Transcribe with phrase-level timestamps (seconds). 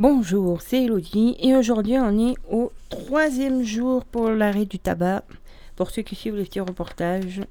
[0.00, 5.24] Bonjour, c'est Elodie et aujourd'hui on est au troisième jour pour l'arrêt du tabac.
[5.76, 7.42] Pour ceux qui suivent le petit reportage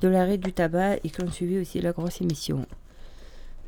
[0.00, 2.66] de l'arrêt du tabac et qui ont suivi aussi la grosse émission.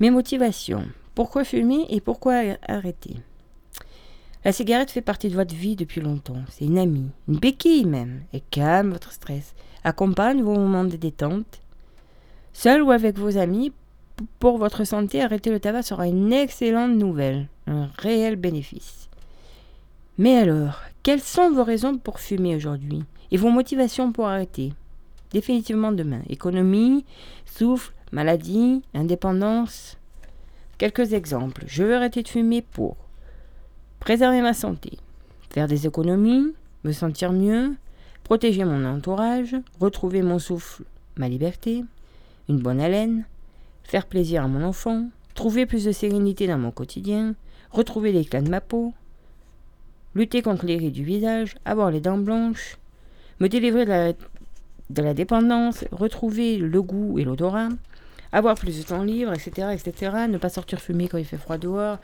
[0.00, 0.84] Mes motivations.
[1.14, 3.18] Pourquoi fumer et pourquoi arrêter?
[4.44, 6.42] La cigarette fait partie de votre vie depuis longtemps.
[6.50, 8.22] C'est une amie, une béquille même.
[8.32, 9.54] Elle calme votre stress,
[9.84, 11.60] accompagne vos moments de détente.
[12.52, 13.70] Seul ou avec vos amis,
[14.38, 19.08] pour votre santé, arrêter le tabac sera une excellente nouvelle, un réel bénéfice.
[20.16, 24.72] Mais alors, quelles sont vos raisons pour fumer aujourd'hui et vos motivations pour arrêter?
[25.32, 26.22] Définitivement demain.
[26.28, 27.04] Économie,
[27.44, 29.96] souffle, maladie, indépendance.
[30.78, 31.64] Quelques exemples.
[31.66, 32.96] Je veux arrêter de fumer pour
[34.00, 34.92] préserver ma santé,
[35.50, 37.76] faire des économies, me sentir mieux,
[38.24, 40.84] protéger mon entourage, retrouver mon souffle,
[41.16, 41.84] ma liberté,
[42.48, 43.24] une bonne haleine,
[43.88, 47.34] faire plaisir à mon enfant, trouver plus de sérénité dans mon quotidien,
[47.70, 48.92] retrouver l'éclat de ma peau,
[50.14, 52.76] lutter contre les rides du visage, avoir les dents blanches,
[53.40, 57.70] me délivrer de la, dépendance, retrouver le goût et l'odorat,
[58.30, 61.56] avoir plus de temps libre, etc., etc., ne pas sortir fumer quand il fait froid
[61.56, 61.96] dehors,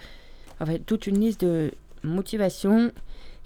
[0.61, 1.71] enfin, toute une liste de
[2.03, 2.93] motivations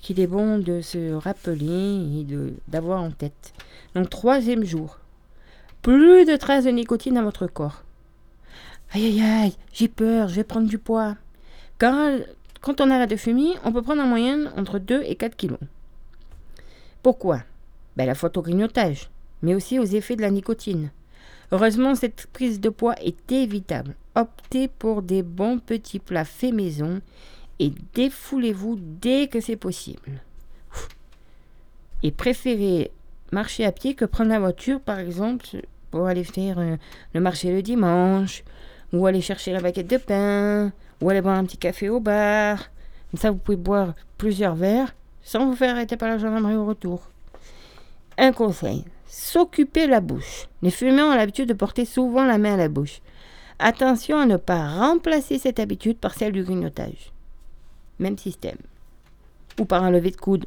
[0.00, 2.27] qu'il est bon de se rappeler et
[2.69, 3.53] d'avoir en tête.
[3.97, 5.00] Donc, troisième jour,
[5.83, 7.83] plus de traces de nicotine dans votre corps.
[8.92, 11.17] Aïe aïe aïe, j'ai peur, je vais prendre du poids.
[11.78, 12.19] Quand,
[12.61, 15.58] quand on arrête de fumer, on peut prendre en moyenne entre 2 et 4 kilos.
[17.03, 17.42] Pourquoi?
[17.97, 19.11] Ben, La faute au grignotage,
[19.42, 20.91] mais aussi aux effets de la nicotine.
[21.53, 23.94] Heureusement, cette prise de poids est évitable.
[24.14, 27.00] Optez pour des bons petits plats faits maison
[27.59, 30.22] et défoulez-vous dès que c'est possible.
[32.03, 32.91] Et préférez
[33.33, 35.47] marcher à pied que prendre la voiture, par exemple,
[35.91, 36.77] pour aller faire euh,
[37.14, 38.44] le marché le dimanche,
[38.92, 42.70] ou aller chercher la baguette de pain, ou aller boire un petit café au bar.
[43.11, 46.67] Comme ça, vous pouvez boire plusieurs verres sans vous faire arrêter par la gendarmerie au
[46.67, 47.11] retour.
[48.16, 50.49] Un conseil, s'occuper la bouche.
[50.62, 53.00] Les fumeurs ont l'habitude de porter souvent la main à la bouche.
[53.59, 57.12] Attention à ne pas remplacer cette habitude par celle du grignotage.
[57.99, 58.59] Même système.
[59.59, 60.47] Ou par un lever de coude.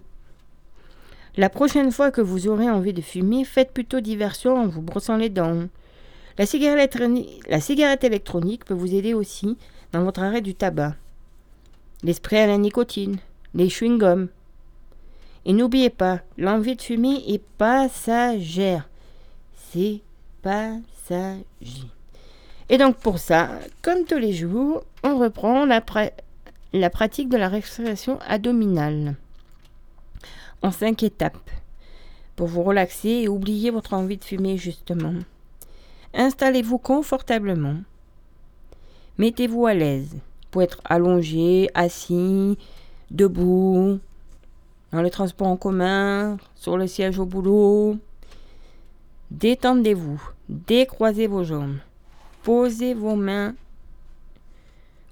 [1.38, 5.16] La prochaine fois que vous aurez envie de fumer, faites plutôt diversion en vous brossant
[5.18, 5.68] les dents.
[6.42, 9.60] La cigarette, électronique peut vous aider aussi
[9.92, 10.96] dans votre arrêt du tabac.
[12.02, 13.18] Les sprays à la nicotine,
[13.54, 14.28] les chewing-gums,
[15.46, 18.90] et n'oubliez pas, l'envie de fumer est passagère.
[19.72, 20.02] C'est
[20.42, 21.44] passager.
[22.70, 23.52] Et donc pour ça,
[23.84, 25.84] comme tous les jours, on reprend la,
[26.74, 29.14] la pratique de la respiration abdominale
[30.64, 31.52] en cinq étapes
[32.36, 35.14] pour vous relaxer et oublier votre envie de fumer justement.
[36.14, 37.78] Installez-vous confortablement.
[39.18, 40.18] Mettez-vous à l'aise
[40.50, 42.58] pour être allongé, assis,
[43.10, 44.00] debout,
[44.92, 47.98] dans les transports en commun, sur le siège au boulot.
[49.32, 51.78] Détendez-vous, décroisez vos jambes,
[52.44, 53.56] posez vos mains,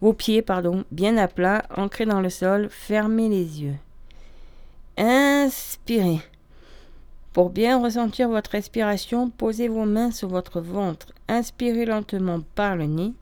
[0.02, 3.76] vos pieds, pardon, bien à plat, ancrés dans le sol, fermez les yeux.
[4.98, 6.20] Inspirez.
[7.40, 11.14] Pour bien ressentir votre respiration, posez vos mains sur votre ventre.
[11.30, 13.14] Inspirez lentement par le nez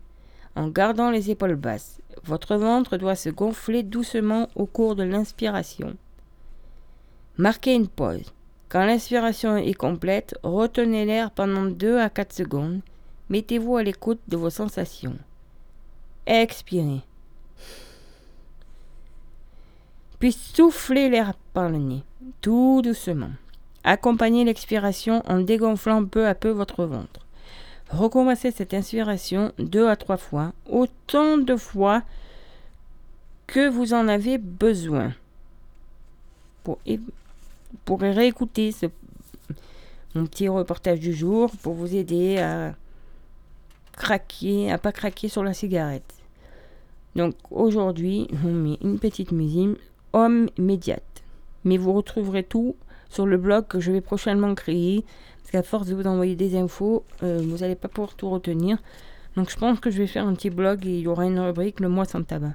[0.56, 2.02] en gardant les épaules basses.
[2.24, 5.96] Votre ventre doit se gonfler doucement au cours de l'inspiration.
[7.38, 8.34] Marquez une pause.
[8.70, 12.82] Quand l'inspiration est complète, retenez l'air pendant 2 à 4 secondes.
[13.30, 15.20] Mettez-vous à l'écoute de vos sensations.
[16.26, 17.04] Expirez.
[20.18, 22.04] Puis soufflez l'air par le nez,
[22.42, 23.30] tout doucement.
[23.90, 27.26] Accompagnez l'expiration en dégonflant peu à peu votre ventre.
[27.90, 32.04] Recommencez cette inspiration deux à trois fois, autant de fois
[33.48, 35.14] que vous en avez besoin.
[36.66, 36.80] Pour,
[37.86, 38.88] pourrez réécouter ce,
[40.16, 42.76] mon petit reportage du jour pour vous aider à
[43.94, 46.14] craquer, à pas craquer sur la cigarette.
[47.16, 49.78] Donc aujourd'hui, on met une petite musique
[50.12, 51.24] homme immédiate.
[51.64, 52.76] Mais vous retrouverez tout
[53.10, 55.06] sur le blog que je vais prochainement créer.
[55.42, 58.78] Parce qu'à force de vous envoyer des infos, euh, vous n'allez pas pouvoir tout retenir.
[59.36, 61.40] Donc je pense que je vais faire un petit blog et il y aura une
[61.40, 62.54] rubrique le mois sans tabac.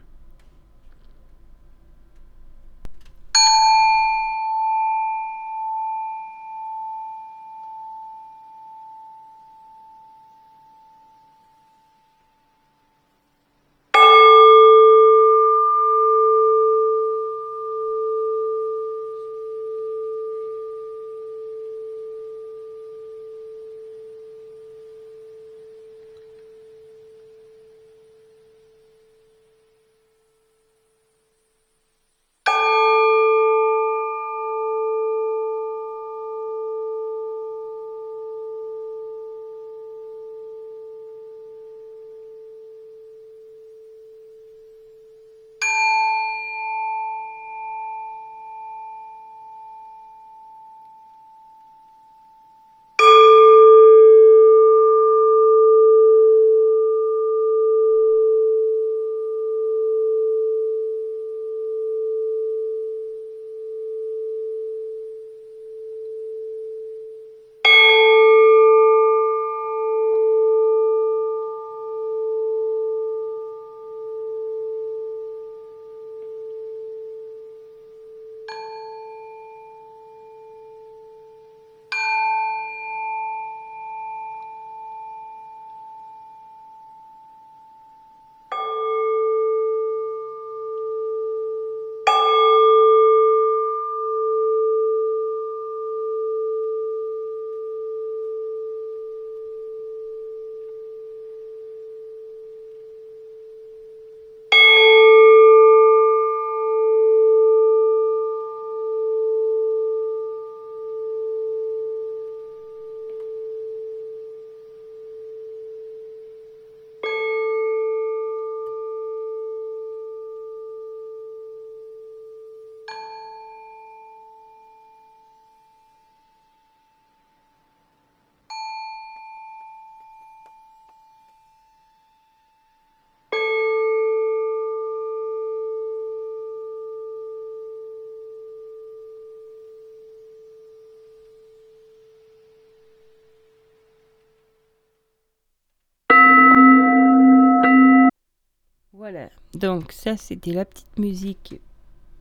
[149.63, 151.61] Donc ça, c'était la petite musique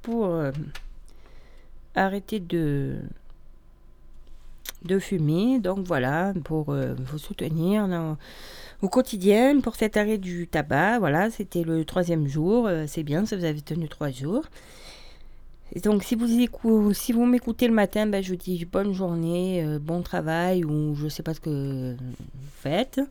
[0.04, 0.52] pour euh,
[1.96, 3.00] arrêter de,
[5.00, 5.60] fumer.
[5.60, 7.88] Donc voilà, pour euh, vous soutenir
[8.84, 11.00] au quotidien pour cet arrêt du tabac.
[11.00, 12.68] Voilà, c'était le troisième jour.
[12.68, 14.46] Euh, c'est bien, ça vous avait tenu trois jours.
[15.74, 19.66] Et donc si vous, si vous m'écoutez le matin, ben, je vous dis bonne journée,
[19.82, 23.02] bon travail ou je ne sais pas ce que vous faites.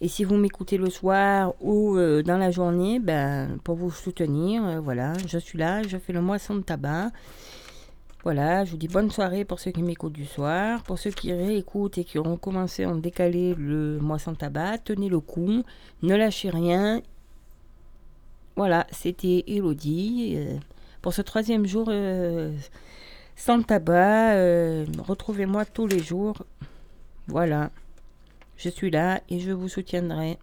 [0.00, 4.64] Et si vous m'écoutez le soir ou euh, dans la journée, ben, pour vous soutenir,
[4.64, 7.10] euh, voilà, je suis là, je fais le moisson de tabac.
[8.24, 10.82] Voilà, je vous dis bonne soirée pour ceux qui m'écoutent du soir.
[10.82, 15.08] Pour ceux qui réécoutent et qui auront commencé à décaler le moisson de tabac, tenez
[15.08, 15.62] le coup,
[16.02, 17.00] ne lâchez rien.
[18.56, 20.34] Voilà, c'était Elodie.
[20.36, 20.56] Euh,
[21.02, 21.90] pour ce troisième jour
[23.36, 24.36] sans tabac,
[25.06, 26.34] retrouvez-moi tous les jours.
[27.28, 27.70] Voilà.
[28.64, 30.38] Je suis là et je vous soutiendrai.